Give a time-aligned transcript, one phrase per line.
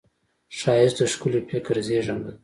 [0.57, 2.31] ښایست د ښکلي فکر زېږنده ده